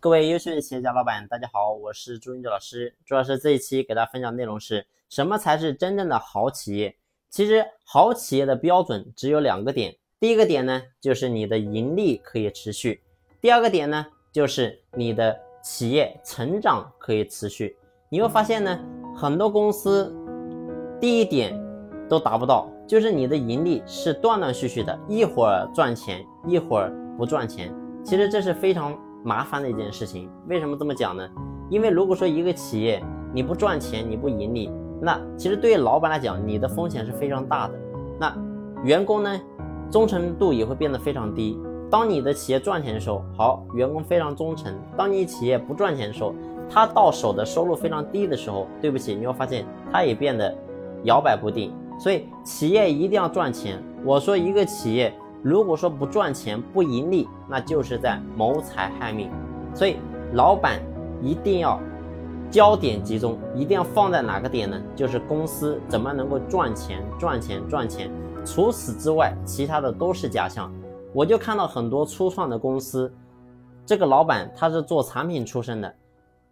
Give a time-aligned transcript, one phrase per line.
[0.00, 2.94] 各位优秀的企业家老板，大家好，我是朱云哲老师。
[3.04, 6.94] 朱老师这一期给大家分享内容是什么才是真正的好企业？
[7.28, 13.02] 其实好企业的标准只有两个点，第一个点呢就是你的盈利可以持续，
[13.40, 17.76] 第二个点呢就是你的企业成长可以持续。
[18.08, 18.78] 你会发现呢，
[19.16, 20.14] 很多公司
[21.00, 21.60] 第一点
[22.08, 27.74] 都达不到，就是你的盈利是断断续续的，一会儿赚钱，一会儿不赚钱。
[28.04, 28.96] 其实这是非常。
[29.24, 31.28] 麻烦的一件事情，为什么这么讲呢？
[31.68, 33.02] 因为如果说一个企业
[33.34, 34.70] 你不赚钱，你不盈利，
[35.02, 37.74] 那其实对于老板来讲，你的风险是非常大的。
[38.18, 38.34] 那
[38.84, 39.40] 员工呢，
[39.90, 41.60] 忠诚度也会变得非常低。
[41.90, 46.34] 当你的企业赚钱的时候，好，员工非常忠诚；当你企业不赚钱的时候，
[46.70, 50.54] 他到手的收入非常低的时候，对不起，你会发现他也变得
[51.04, 51.72] 摇摆不定。
[51.98, 53.82] 所以企业一定要赚钱。
[54.04, 55.12] 我说一个企业。
[55.42, 59.30] 如果说不赚钱、不盈利，那就是在谋财害命。
[59.74, 59.96] 所以，
[60.32, 60.80] 老板
[61.22, 61.80] 一定要
[62.50, 64.80] 焦点集中，一定要放在哪个点呢？
[64.96, 68.10] 就是公司怎么能够赚钱、赚钱、赚钱。
[68.44, 70.72] 除此之外，其他的都是假象。
[71.12, 73.12] 我就看到很多初创的公司，
[73.86, 75.94] 这个老板他是做产品出身的，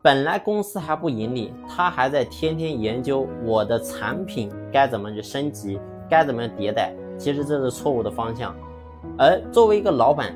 [0.00, 6.94] 本来公司还不盈利，他还在天天研究我的产品该怎么去升级，该怎么样迭代。
[7.18, 8.54] 其实这是错误的方向。
[9.18, 10.34] 而作为一个老板，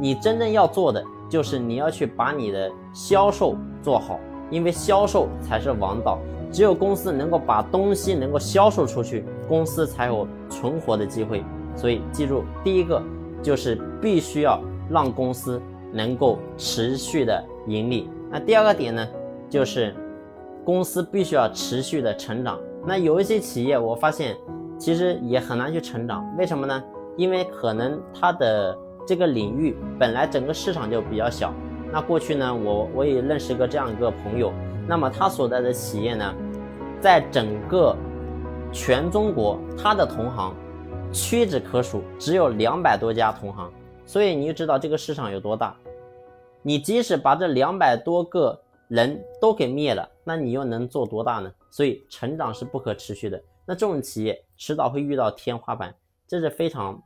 [0.00, 4.18] 你真正要做的就是你要去把你的销售做好，
[4.50, 6.18] 因为销售才是王道。
[6.50, 11.42] 只有公司能够把东西能够销售出去，公司才有存活的机会。
[11.74, 13.02] 所以记住，第一个
[13.42, 15.60] 就是必须要让公司
[15.92, 18.08] 能够持续的盈利。
[18.30, 19.04] 那第二个点呢，
[19.50, 19.92] 就是
[20.64, 22.60] 公司必须要持续的成长。
[22.86, 24.36] 那有一些企业，我发现
[24.78, 26.80] 其实也很难去成长，为什么呢？
[27.16, 28.76] 因为可能它的
[29.06, 31.52] 这个领域本来整个市场就比较小，
[31.92, 34.52] 那过去呢，我我也认识个这样一个朋友，
[34.88, 36.34] 那么他所在的企业呢，
[37.00, 37.94] 在整个
[38.72, 40.54] 全中国，他的同行
[41.12, 43.70] 屈指可数，只有两百多家同行，
[44.04, 45.76] 所以你就知道这个市场有多大。
[46.62, 48.58] 你即使把这两百多个
[48.88, 51.52] 人都给灭了，那你又能做多大呢？
[51.70, 55.94] 所以成长是不可持续的，那这种企业迟早会遇到天花板。
[56.26, 57.00] 这是非常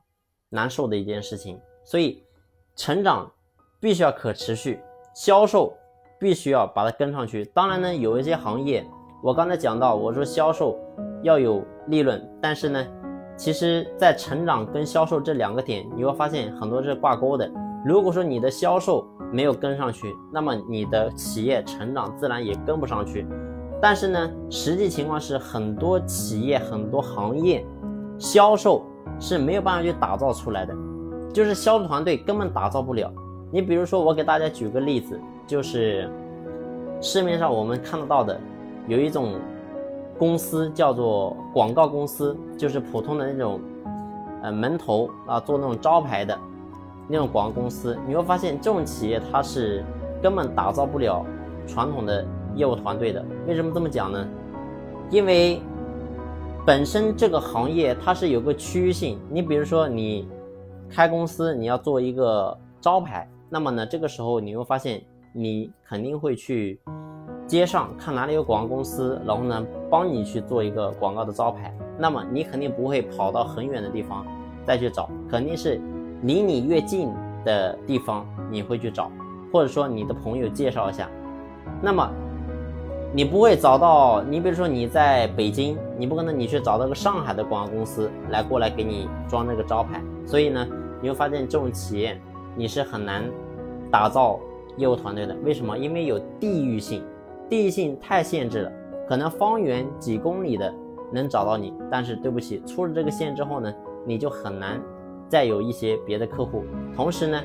[0.48, 2.22] 难受的一件事情，所以
[2.76, 3.30] 成长
[3.80, 4.80] 必须要可持续，
[5.14, 5.76] 销售
[6.18, 7.44] 必须要把它跟上去。
[7.46, 8.86] 当然呢，有一些行业，
[9.22, 10.78] 我刚才讲到，我说销售
[11.22, 12.86] 要有利润，但是呢，
[13.36, 17.50] 其实在成长跟销售这两个点，你会发现很多是挂钩的。
[17.84, 23.26] 如果说你的销售没有跟上去，那么你的企业成长自然也跟不上去。
[23.82, 27.66] 但是呢，实际情况是很多企业、很多行业
[28.18, 28.84] 销售。
[29.20, 30.74] 是没有办法去打造出来的，
[31.32, 33.12] 就是销售团队根本打造不了。
[33.50, 36.08] 你比如说，我给大家举个例子，就是
[37.00, 38.38] 市面上我们看得到的，
[38.86, 39.34] 有一种
[40.18, 43.60] 公司叫做广告公司，就是普通的那种
[44.42, 46.38] 呃门头啊做那种招牌的
[47.08, 47.98] 那种广告公司。
[48.06, 49.84] 你会发现，这种企业它是
[50.22, 51.24] 根本打造不了
[51.66, 52.24] 传统的
[52.54, 53.24] 业务团队的。
[53.46, 54.26] 为什么这么讲呢？
[55.10, 55.60] 因为。
[56.68, 60.28] 本身这个行业它是有个区域性，你比如说你
[60.90, 65.00] 开公司，你要做一个招牌，那么呢，这个时候你会发现
[65.32, 66.78] 你肯定会去
[67.46, 74.26] 街上看哪里有广告公司，然后呢帮你去做一个广告的招牌，那么你肯定不会跑到很远的地方
[74.66, 75.80] 再去找，肯定是
[76.20, 77.10] 离你越近
[77.46, 79.10] 的地方你会去找，
[79.50, 81.08] 或者说你的朋友介绍一下，
[81.80, 82.06] 那么。
[83.14, 90.66] 你不会找到，你比如说你在北京，你不可能你去找到个上海的广告公司来过来给你装那个招牌，所以呢，
[91.00, 92.20] 你会发现这种企业
[92.54, 93.24] 你是很难
[93.90, 94.38] 打造
[94.76, 95.34] 业务团队的。
[95.42, 95.76] 为什么？
[95.76, 97.02] 因为有地域性，
[97.48, 98.72] 地域性太限制了，
[99.08, 100.70] 可能方圆几公里的
[101.10, 103.72] 能找到你，但是对不起，出了这个线之后呢，
[104.04, 104.78] 你就很难
[105.30, 106.62] 再有一些别的客户。
[106.94, 107.40] 同时呢，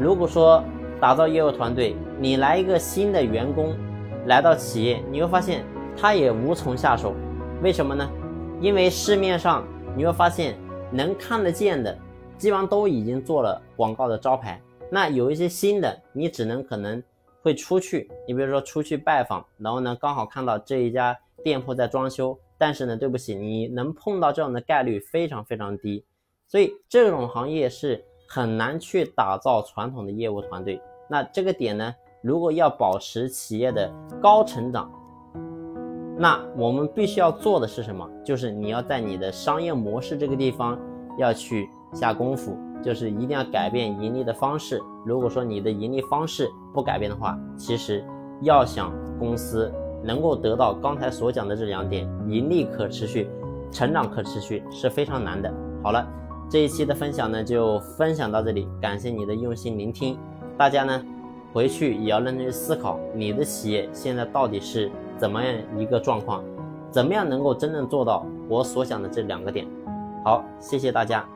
[0.00, 0.64] 如果说
[0.98, 3.76] 打造业务团队，你来一个新的员工。
[4.26, 5.64] 来到企业，你会发现
[5.96, 7.12] 他也无从下手，
[7.60, 8.08] 为什么呢？
[8.60, 9.66] 因为市面上
[9.96, 10.56] 你会发现
[10.92, 11.96] 能看得见的，
[12.38, 14.60] 基本上都已经做了广告的招牌。
[14.90, 17.02] 那有一些新的，你只能可能
[17.42, 26.04] 会出去，你比如说出去拜访，然后呢刚好看到这一家店铺在装修，但是呢对不起，你能碰到这样的概率非常非常低，
[26.46, 30.80] 所以这种行业是很难去打造传统的业务团队。
[31.08, 31.92] 那这个点呢？
[32.22, 34.90] 如果要保持企业的高成长，
[36.16, 38.08] 那我们必须要做的是什么？
[38.24, 40.78] 就是你要在你的商业模式这个地方
[41.18, 42.56] 要去下功夫。
[42.82, 44.82] 就是一定要改变盈利的方式。
[45.06, 48.04] 如果说你的盈利方式不改变的话，其实
[48.40, 49.72] 要想公司
[50.02, 53.30] 能够得到刚才所讲的这两点，盈利可持续、
[53.70, 55.48] 成长可持续是非常难的。
[55.80, 56.04] 好了，
[56.50, 60.18] 这一期的分享呢就分享到这里，感谢你的用心聆听。
[60.58, 61.00] 大家呢
[61.52, 66.42] 回去也要认真思考，你的企业现在到底是怎么样一个状况，
[66.90, 69.66] 怎么样能够真正做到我所想的这两个点。
[70.24, 71.28] 好，谢谢大家。